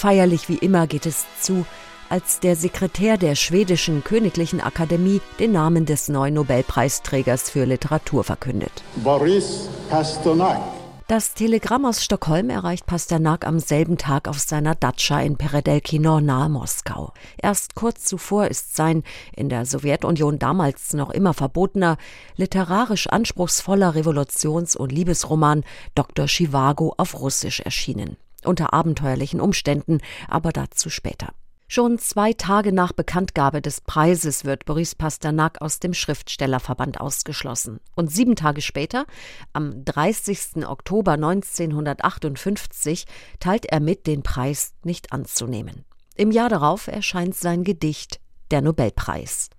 [0.00, 1.66] Feierlich wie immer geht es zu,
[2.08, 8.72] als der Sekretär der schwedischen Königlichen Akademie den Namen des neuen Nobelpreisträgers für Literatur verkündet.
[9.04, 10.58] Boris Pasternak.
[11.06, 16.48] Das Telegramm aus Stockholm erreicht Pasternak am selben Tag auf seiner Datscha in Peredelkino nahe
[16.48, 17.12] Moskau.
[17.36, 19.02] Erst kurz zuvor ist sein
[19.36, 21.98] in der Sowjetunion damals noch immer verbotener,
[22.36, 25.62] literarisch anspruchsvoller Revolutions- und Liebesroman
[25.94, 26.26] Dr.
[26.26, 28.16] Chivago auf Russisch erschienen.
[28.44, 31.28] Unter abenteuerlichen Umständen, aber dazu später.
[31.72, 37.78] Schon zwei Tage nach Bekanntgabe des Preises wird Boris Pasternak aus dem Schriftstellerverband ausgeschlossen.
[37.94, 39.06] Und sieben Tage später,
[39.52, 40.66] am 30.
[40.66, 43.06] Oktober 1958,
[43.38, 45.84] teilt er mit, den Preis nicht anzunehmen.
[46.16, 49.50] Im Jahr darauf erscheint sein Gedicht Der Nobelpreis.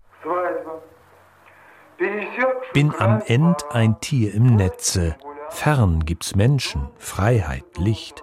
[2.74, 5.16] Bin am End ein Tier im Netze.
[5.50, 8.22] Fern gibt's Menschen, Freiheit, Licht.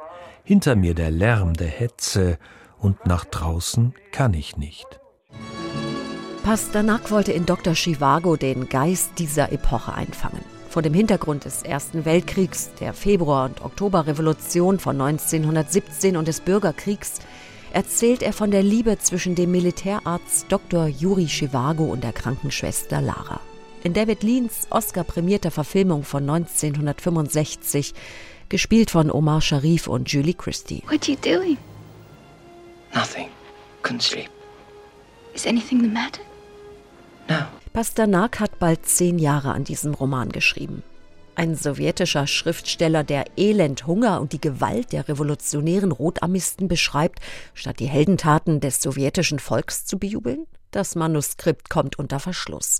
[0.48, 2.38] Hinter mir der Lärm der Hetze
[2.78, 4.98] und nach draußen kann ich nicht.
[6.42, 7.74] Pasternak wollte in Dr.
[7.74, 10.40] Chivago den Geist dieser Epoche einfangen.
[10.70, 17.18] Vor dem Hintergrund des Ersten Weltkriegs, der Februar- und Oktoberrevolution von 1917 und des Bürgerkriegs
[17.74, 20.86] erzählt er von der Liebe zwischen dem Militärarzt Dr.
[20.86, 23.40] Juri Chivago und der Krankenschwester Lara.
[23.84, 27.92] In David Leans Oscar-prämierter Verfilmung von 1965,
[28.48, 30.82] gespielt von Omar Sharif und Julie Christie.
[30.88, 31.58] What are you doing?
[32.94, 33.28] Nothing.
[33.82, 34.30] Couldn't sleep.
[35.34, 36.22] Is anything the matter?
[37.28, 37.44] No.
[37.72, 40.82] Pasternak hat bald zehn Jahre an diesem Roman geschrieben.
[41.34, 47.20] Ein sowjetischer Schriftsteller, der Elend, Hunger und die Gewalt der revolutionären Rotarmisten beschreibt,
[47.54, 50.48] statt die Heldentaten des sowjetischen Volks zu bejubeln?
[50.70, 52.78] Das Manuskript kommt unter Verschluss.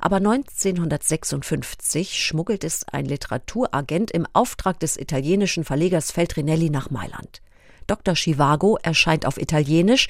[0.00, 7.40] Aber 1956 schmuggelt es ein Literaturagent im Auftrag des italienischen Verlegers Feltrinelli nach Mailand.
[7.86, 8.14] Dr.
[8.14, 10.08] Chivago erscheint auf Italienisch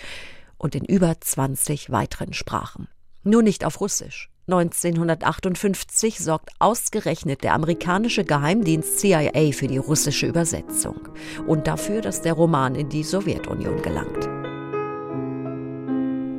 [0.56, 2.88] und in über 20 weiteren Sprachen.
[3.22, 4.30] Nur nicht auf Russisch.
[4.48, 11.00] 1958 sorgt ausgerechnet der amerikanische Geheimdienst CIA für die russische Übersetzung
[11.46, 14.37] und dafür, dass der Roman in die Sowjetunion gelangt.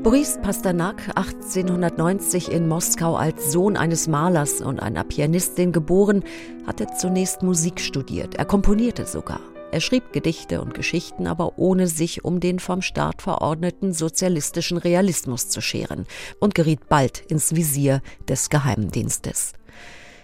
[0.09, 6.23] Boris Pasternak, 1890 in Moskau als Sohn eines Malers und einer Pianistin geboren,
[6.65, 8.33] hatte zunächst Musik studiert.
[8.33, 9.39] Er komponierte sogar.
[9.71, 15.47] Er schrieb Gedichte und Geschichten, aber ohne sich um den vom Staat verordneten sozialistischen Realismus
[15.47, 16.07] zu scheren
[16.39, 19.53] und geriet bald ins Visier des Geheimdienstes.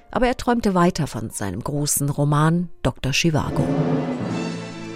[0.10, 3.12] Aber er träumte weiter von seinem großen Roman Dr.
[3.12, 3.64] Chivago.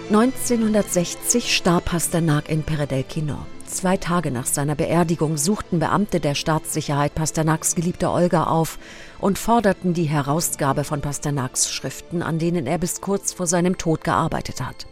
[0.08, 3.36] 1960 starb Pasternak in Peredelkino.
[3.70, 8.80] Zwei Tage nach seiner Beerdigung suchten Beamte der Staatssicherheit Pasternaks geliebte Olga auf
[9.20, 14.02] und forderten die Herausgabe von Pasternaks Schriften, an denen er bis kurz vor seinem Tod
[14.02, 14.88] gearbeitet hat.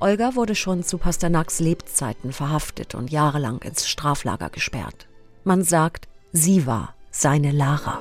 [0.00, 5.06] Olga wurde schon zu Pasternaks Lebzeiten verhaftet und jahrelang ins Straflager gesperrt.
[5.44, 7.98] Man sagt, sie war seine Lara.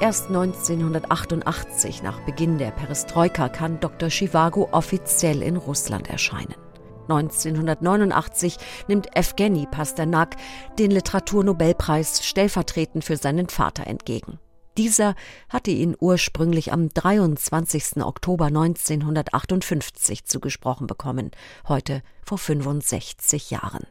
[0.00, 4.08] Erst 1988, nach Beginn der Perestroika, kann Dr.
[4.08, 6.63] Chivago offiziell in Russland erscheinen.
[7.08, 8.56] 1989
[8.88, 10.36] nimmt Evgeny Pasternak
[10.78, 14.38] den Literaturnobelpreis stellvertretend für seinen Vater entgegen.
[14.76, 15.14] Dieser
[15.48, 18.02] hatte ihn ursprünglich am 23.
[18.02, 21.30] Oktober 1958 zugesprochen bekommen,
[21.68, 23.86] heute vor 65 Jahren.